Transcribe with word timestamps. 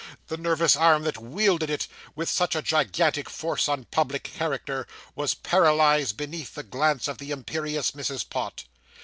The 0.29 0.37
nervous 0.37 0.75
arm 0.75 1.03
that 1.03 1.19
wielded 1.21 1.69
it, 1.69 1.87
with 2.15 2.27
such 2.27 2.55
a 2.55 2.63
gigantic 2.63 3.29
force 3.29 3.69
on 3.69 3.85
public 3.91 4.23
characters, 4.23 4.87
was 5.13 5.35
paralysed 5.35 6.17
beneath 6.17 6.55
the 6.55 6.63
glance 6.63 7.07
of 7.07 7.19
the 7.19 7.29
imperious 7.29 7.91
Mrs. 7.91 8.27
Pott. 8.27 8.63